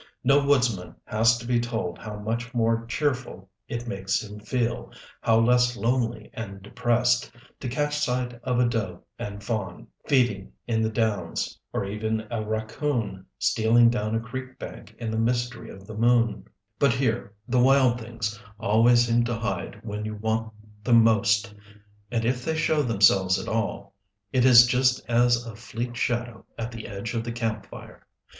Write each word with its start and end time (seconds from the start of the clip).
No 0.23 0.43
woodsman 0.43 0.95
has 1.05 1.37
to 1.37 1.45
be 1.45 1.59
told 1.59 1.99
how 1.99 2.17
much 2.17 2.55
more 2.55 2.87
cheerful 2.87 3.51
it 3.67 3.87
makes 3.87 4.23
him 4.23 4.39
feel, 4.39 4.91
how 5.21 5.37
less 5.39 5.77
lonely 5.77 6.31
and 6.33 6.59
depressed, 6.63 7.31
to 7.59 7.69
catch 7.69 7.99
sight 7.99 8.33
of 8.43 8.57
a 8.59 8.67
doe 8.67 9.03
and 9.19 9.43
fawn, 9.43 9.85
feeding 10.07 10.53
in 10.65 10.81
the 10.81 10.89
downs, 10.89 11.55
or 11.71 11.85
even 11.85 12.27
a 12.31 12.43
raccoon 12.43 13.27
stealing 13.37 13.91
down 13.91 14.15
a 14.15 14.19
creek 14.19 14.57
bank 14.57 14.95
in 14.97 15.11
the 15.11 15.19
mystery 15.19 15.69
of 15.69 15.85
the 15.85 15.93
moon; 15.93 16.45
but 16.79 16.93
here 16.93 17.35
the 17.47 17.59
wild 17.59 18.01
things 18.01 18.39
always 18.59 19.05
seem 19.05 19.23
to 19.25 19.35
hide 19.37 19.81
when 19.83 20.03
you 20.03 20.15
want 20.15 20.51
them 20.83 21.03
most; 21.03 21.53
and 22.09 22.25
if 22.25 22.43
they 22.43 22.57
show 22.57 22.81
themselves 22.81 23.37
at 23.37 23.47
all, 23.47 23.93
it 24.33 24.45
is 24.45 24.65
just 24.65 25.07
as 25.07 25.45
a 25.45 25.55
fleet 25.55 25.95
shadow 25.95 26.43
at 26.57 26.71
the 26.71 26.87
edge 26.87 27.13
of 27.13 27.23
the 27.23 27.31
camp 27.31 27.67
fire. 27.67 28.07